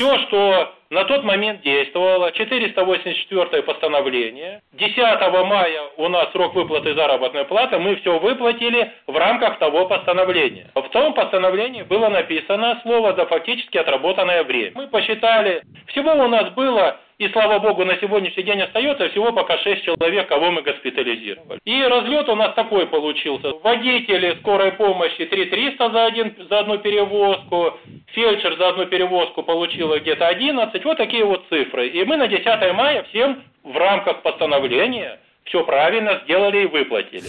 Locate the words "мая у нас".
4.96-6.32